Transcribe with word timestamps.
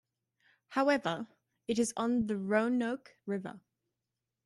However, 0.69 1.27
it 1.67 1.77
is 1.77 1.93
on 1.95 2.25
the 2.25 2.35
Roanoke 2.35 3.17
River. 3.27 3.59